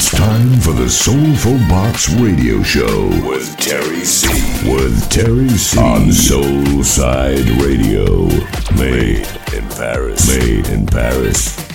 [0.00, 4.28] It's time for the Soulful Box Radio Show with Terry C.
[4.72, 5.76] With Terry C.
[5.76, 8.28] On Soul Side Radio.
[8.76, 10.28] Made in Paris.
[10.28, 11.67] Made in Paris.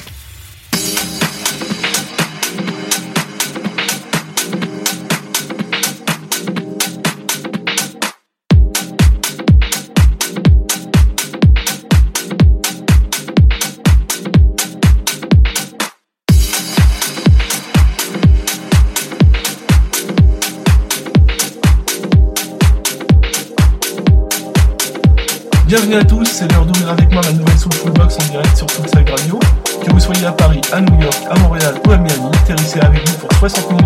[33.50, 33.83] 60 minutes.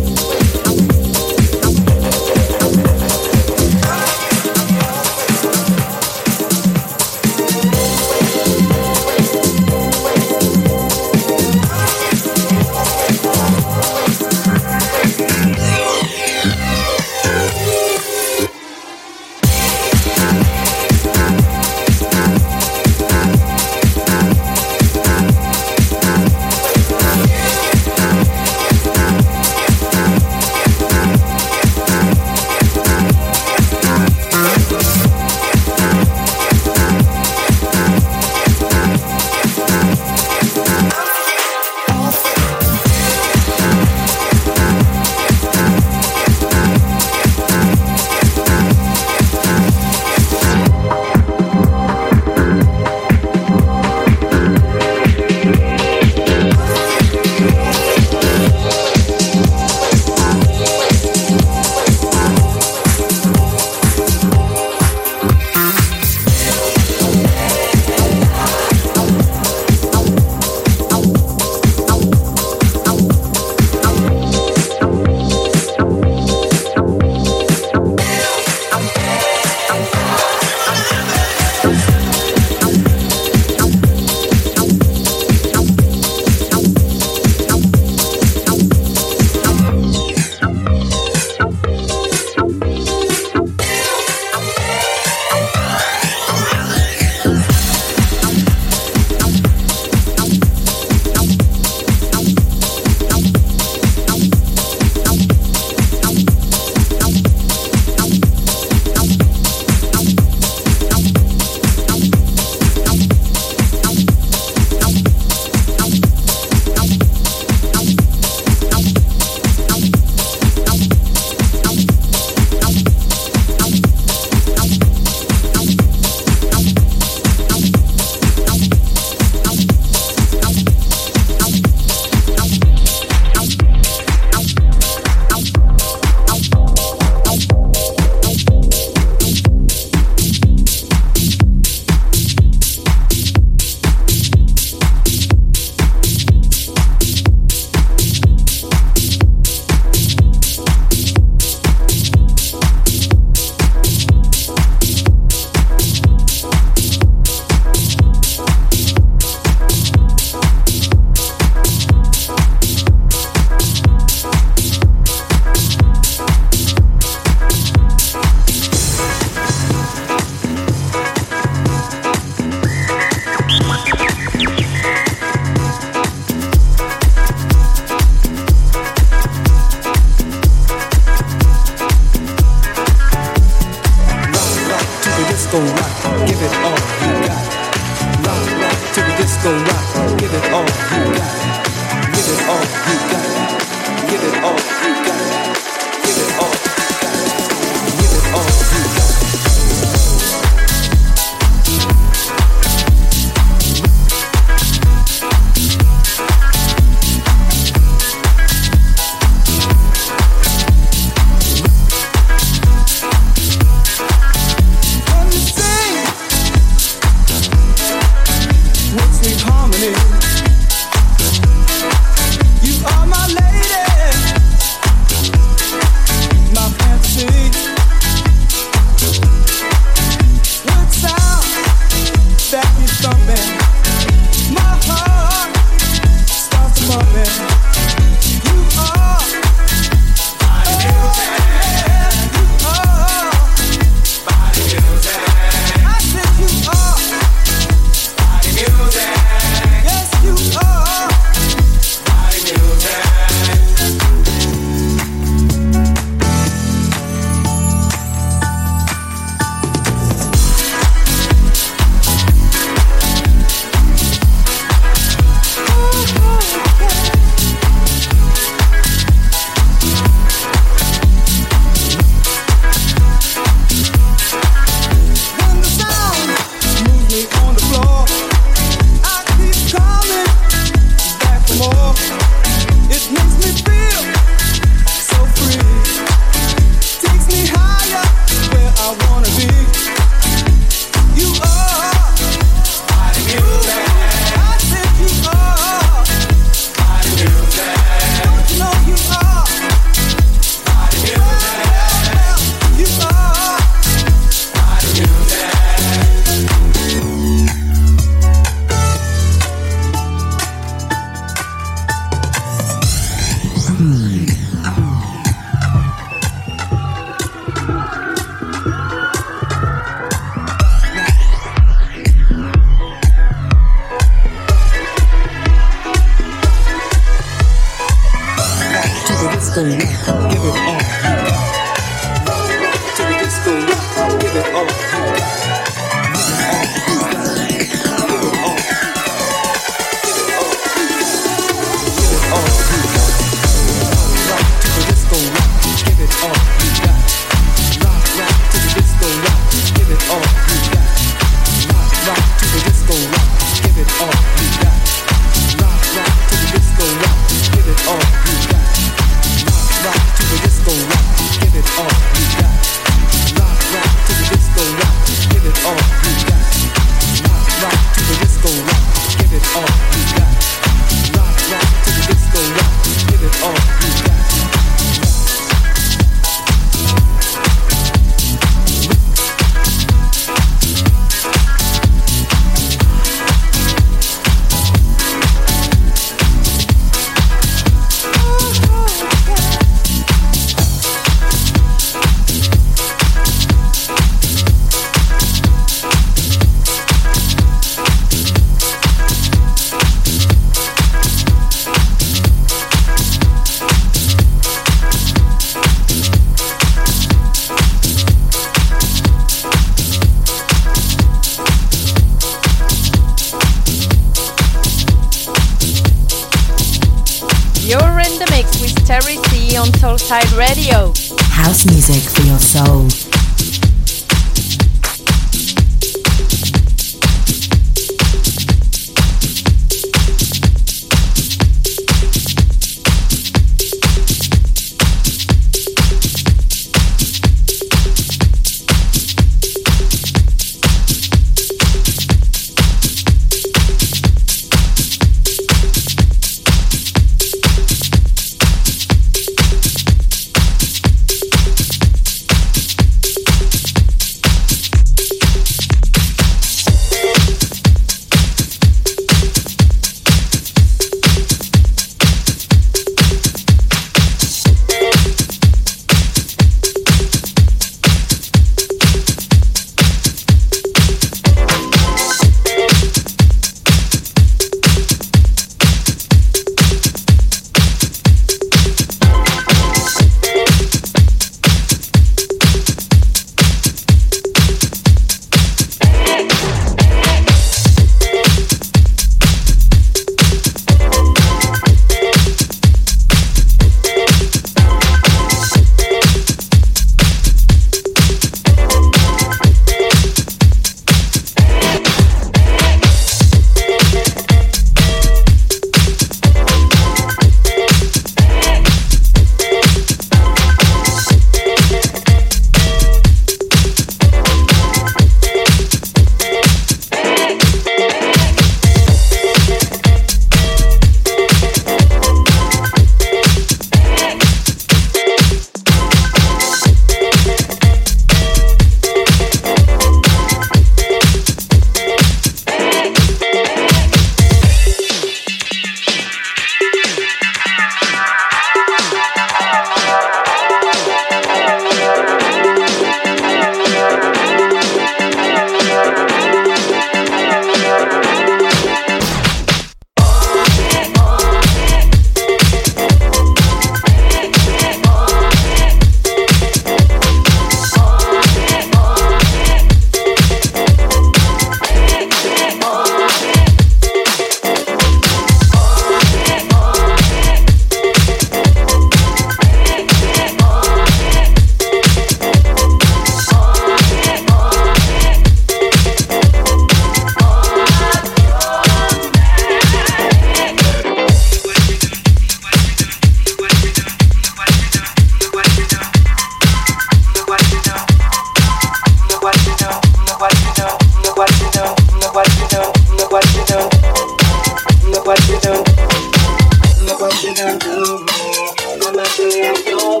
[597.08, 597.68] what you done to
[598.04, 598.48] me.
[598.84, 600.00] I'ma do it, you'll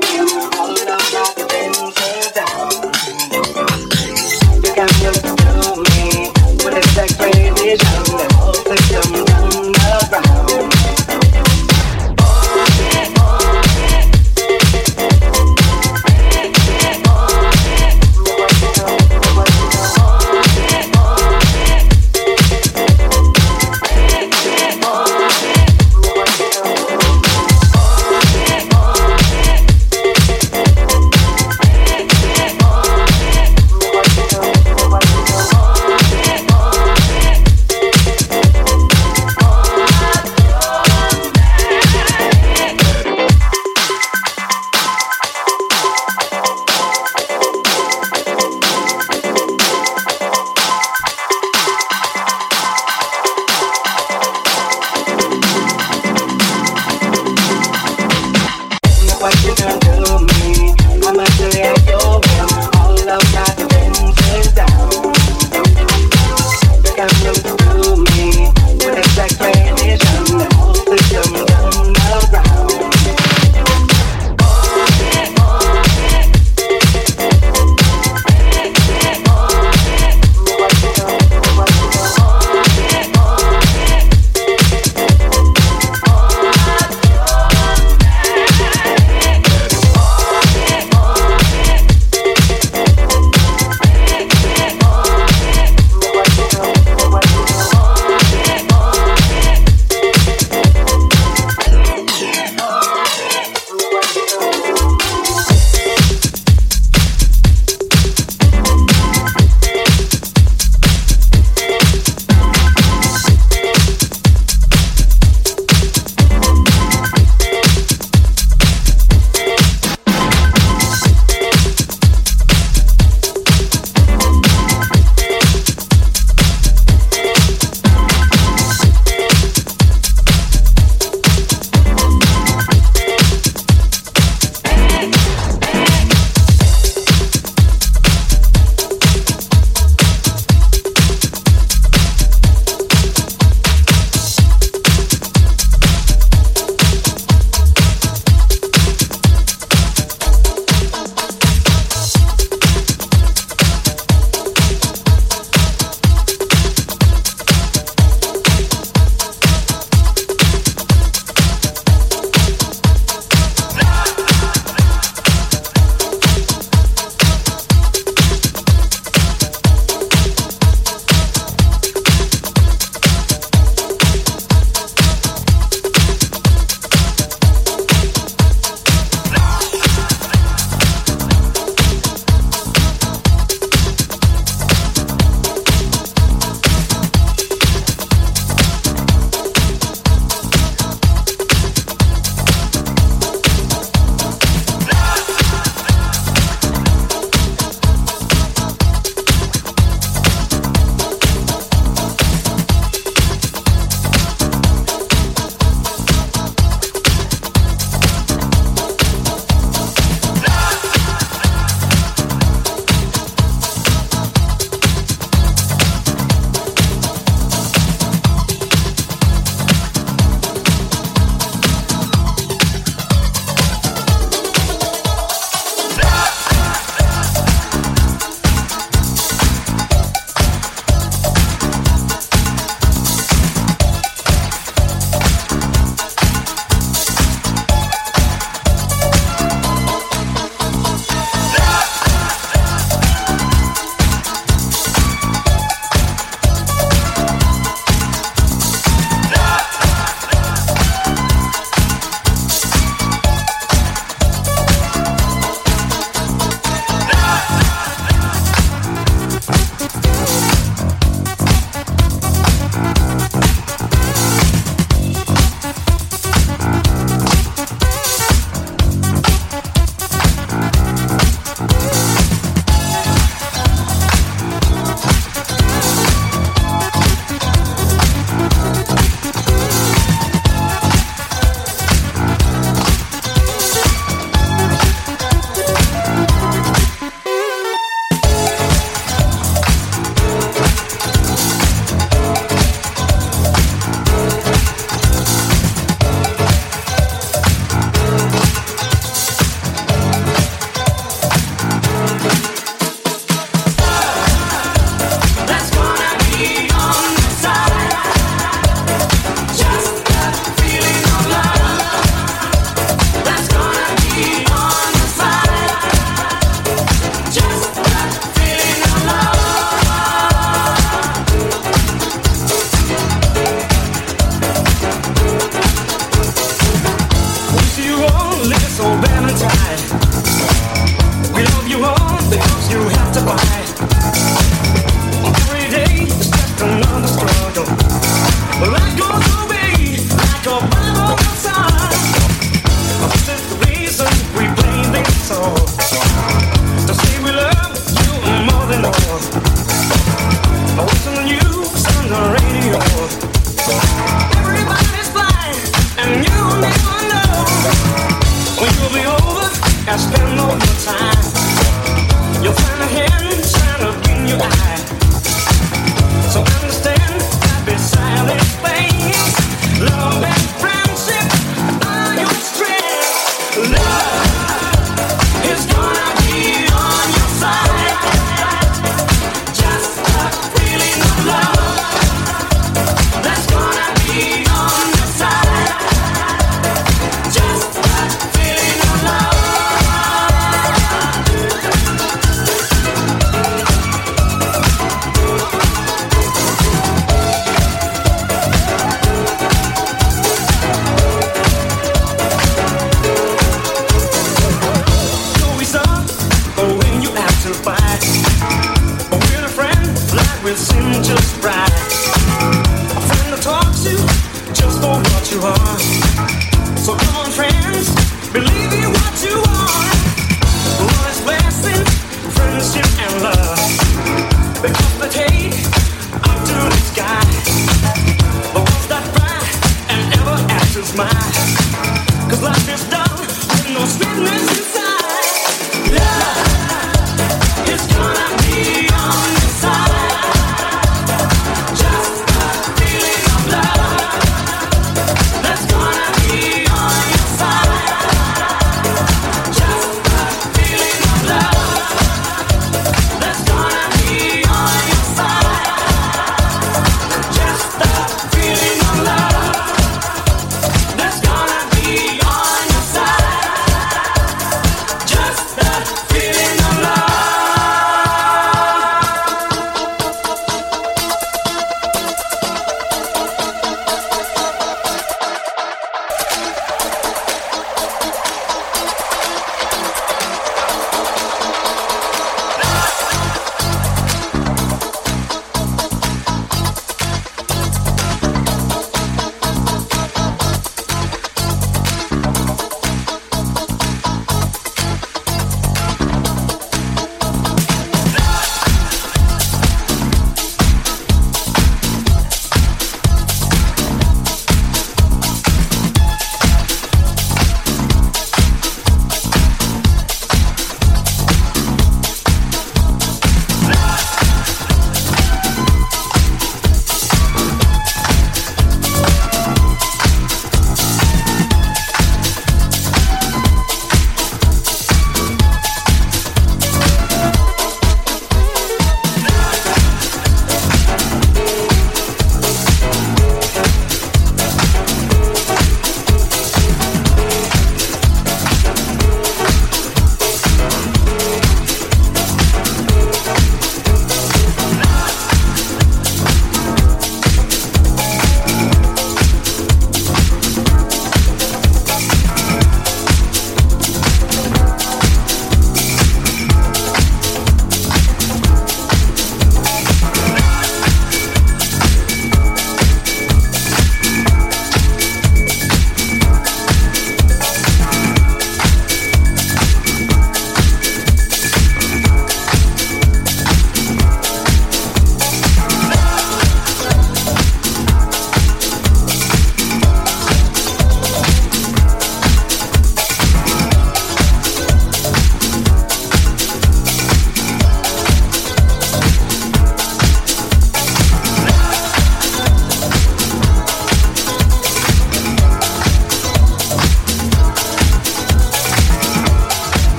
[0.52, 2.27] holding up like a.